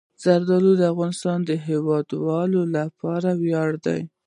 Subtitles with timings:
[0.23, 4.01] زردالو د افغانستان د هیوادوالو لپاره ویاړ دی.